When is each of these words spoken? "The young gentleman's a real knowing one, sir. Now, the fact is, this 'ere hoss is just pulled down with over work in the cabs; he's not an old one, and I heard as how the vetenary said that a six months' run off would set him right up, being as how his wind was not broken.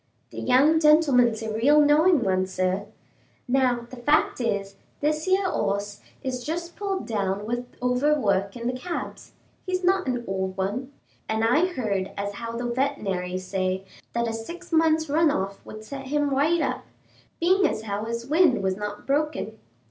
"The 0.31 0.39
young 0.39 0.79
gentleman's 0.79 1.43
a 1.43 1.53
real 1.53 1.79
knowing 1.79 2.23
one, 2.23 2.47
sir. 2.47 2.87
Now, 3.47 3.81
the 3.91 3.97
fact 3.97 4.41
is, 4.41 4.75
this 4.99 5.27
'ere 5.27 5.45
hoss 5.47 6.01
is 6.23 6.43
just 6.43 6.75
pulled 6.75 7.05
down 7.05 7.45
with 7.45 7.67
over 7.83 8.19
work 8.19 8.57
in 8.57 8.65
the 8.65 8.73
cabs; 8.73 9.33
he's 9.63 9.83
not 9.83 10.07
an 10.07 10.23
old 10.25 10.57
one, 10.57 10.91
and 11.29 11.43
I 11.43 11.67
heard 11.67 12.13
as 12.17 12.33
how 12.33 12.53
the 12.53 12.65
vetenary 12.65 13.37
said 13.37 13.83
that 14.13 14.27
a 14.27 14.33
six 14.33 14.71
months' 14.71 15.07
run 15.07 15.29
off 15.29 15.63
would 15.67 15.83
set 15.83 16.07
him 16.07 16.31
right 16.31 16.61
up, 16.61 16.83
being 17.39 17.67
as 17.67 17.83
how 17.83 18.05
his 18.05 18.25
wind 18.25 18.63
was 18.63 18.75
not 18.75 19.05
broken. 19.05 19.59